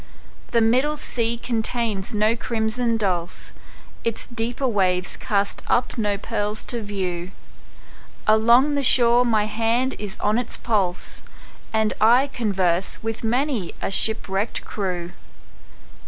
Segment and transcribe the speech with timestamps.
[0.49, 3.53] The middle sea contains no crimson dulse,
[4.03, 7.29] Its deeper waves cast up no pearls to view;
[8.25, 11.21] Along the shore my hand is on its pulse,
[11.71, 15.11] And I converse with many a shipwrecked crew.